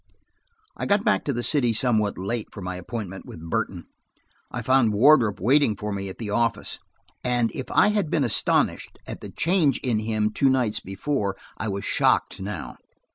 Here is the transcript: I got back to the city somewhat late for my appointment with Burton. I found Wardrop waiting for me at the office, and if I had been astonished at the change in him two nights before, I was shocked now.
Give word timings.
I 0.75 0.87
got 0.87 1.03
back 1.05 1.23
to 1.25 1.31
the 1.31 1.43
city 1.43 1.73
somewhat 1.73 2.17
late 2.17 2.47
for 2.51 2.59
my 2.63 2.75
appointment 2.75 3.27
with 3.27 3.47
Burton. 3.51 3.85
I 4.49 4.63
found 4.63 4.93
Wardrop 4.93 5.39
waiting 5.39 5.75
for 5.75 5.91
me 5.91 6.09
at 6.09 6.17
the 6.17 6.31
office, 6.31 6.79
and 7.23 7.51
if 7.53 7.69
I 7.69 7.89
had 7.89 8.09
been 8.09 8.23
astonished 8.23 8.97
at 9.05 9.21
the 9.21 9.29
change 9.29 9.77
in 9.83 9.99
him 9.99 10.31
two 10.31 10.49
nights 10.49 10.79
before, 10.79 11.37
I 11.55 11.67
was 11.67 11.85
shocked 11.85 12.39
now. 12.39 12.77